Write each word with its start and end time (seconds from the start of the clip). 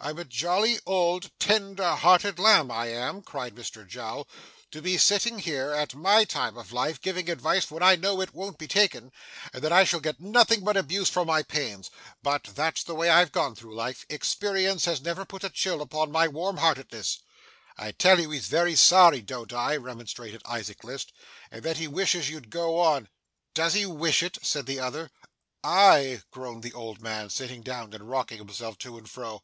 'I'm 0.00 0.18
a 0.18 0.24
jolly 0.24 0.80
old 0.84 1.30
tender 1.38 1.94
hearted 1.94 2.40
lamb, 2.40 2.68
I 2.70 2.88
am,' 2.88 3.22
cried 3.22 3.54
Mr 3.54 3.86
Jowl, 3.86 4.26
'to 4.72 4.82
be 4.82 4.98
sitting 4.98 5.38
here 5.38 5.70
at 5.70 5.94
my 5.94 6.24
time 6.24 6.58
of 6.58 6.72
life 6.72 7.00
giving 7.00 7.30
advice 7.30 7.70
when 7.70 7.80
I 7.82 7.94
know 7.94 8.20
it 8.20 8.34
won't 8.34 8.58
be 8.58 8.66
taken, 8.66 9.12
and 9.52 9.62
that 9.62 9.70
I 9.72 9.84
shall 9.84 10.00
get 10.00 10.20
nothing 10.20 10.64
but 10.64 10.76
abuse 10.76 11.08
for 11.08 11.24
my 11.24 11.44
pains. 11.44 11.90
But 12.24 12.42
that's 12.56 12.82
the 12.82 12.96
way 12.96 13.08
I've 13.08 13.30
gone 13.30 13.54
through 13.54 13.76
life. 13.76 14.04
Experience 14.08 14.84
has 14.86 15.00
never 15.00 15.24
put 15.24 15.44
a 15.44 15.48
chill 15.48 15.80
upon 15.80 16.10
my 16.10 16.26
warm 16.26 16.56
heartedness.' 16.56 17.20
'I 17.78 17.92
tell 17.92 18.18
you 18.18 18.30
he's 18.32 18.48
very 18.48 18.74
sorry, 18.74 19.22
don't 19.22 19.52
I?' 19.52 19.76
remonstrated 19.76 20.42
Isaac 20.44 20.82
List, 20.82 21.12
'and 21.52 21.62
that 21.62 21.76
he 21.76 21.86
wishes 21.86 22.28
you'd 22.28 22.50
go 22.50 22.80
on.' 22.80 23.08
'Does 23.54 23.74
he 23.74 23.86
wish 23.86 24.24
it?' 24.24 24.38
said 24.44 24.66
the 24.66 24.80
other. 24.80 25.10
'Ay,' 25.62 26.20
groaned 26.32 26.64
the 26.64 26.72
old 26.74 27.00
man 27.00 27.30
sitting 27.30 27.62
down, 27.62 27.92
and 27.94 28.10
rocking 28.10 28.38
himself 28.38 28.76
to 28.78 28.98
and 28.98 29.08
fro. 29.08 29.42